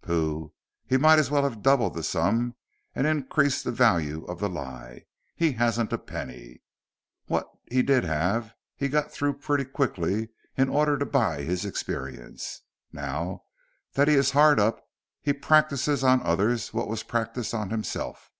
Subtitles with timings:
[0.00, 0.54] "Pooh,
[0.86, 2.54] he might as well have doubled the sum
[2.94, 5.04] and increased the value of the lie.
[5.36, 6.62] He hasn't a penny.
[7.26, 12.62] What he did have, he got through pretty quickly in order to buy his experience.
[12.92, 13.44] Now
[13.92, 14.88] that he is hard up
[15.20, 18.32] he practises on others what was practised on himself.